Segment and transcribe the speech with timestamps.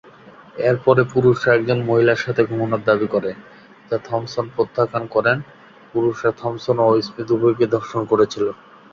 [0.61, 3.31] এর পরে, পুরুষরা একজন "মহিলার সাথে ঘুমানোর" দাবি করে,
[3.89, 5.37] যা থম্পসন প্রত্যাখ্যান করেন;
[5.91, 8.45] পুরুষরা থম্পসন এবং স্মিথ উভয়কেই ধর্ষণ করেছিল।